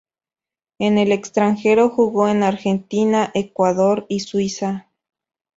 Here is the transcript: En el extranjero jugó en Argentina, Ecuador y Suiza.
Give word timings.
En 0.79 0.97
el 0.97 1.11
extranjero 1.11 1.89
jugó 1.91 2.27
en 2.27 2.41
Argentina, 2.41 3.29
Ecuador 3.35 4.07
y 4.09 4.21
Suiza. 4.21 4.87